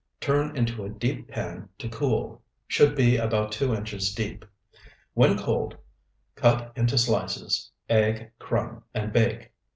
[0.19, 4.43] Turn into a deep pan to cool; should be about two inches deep.
[5.13, 5.77] When cold
[6.33, 9.51] cut into slices, egg, crumb, and bake.